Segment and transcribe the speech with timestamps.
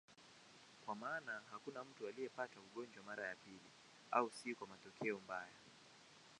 [0.85, 3.71] Kwa maana hakuna mtu aliyepata ugonjwa mara ya pili,
[4.11, 5.53] au si kwa matokeo mbaya.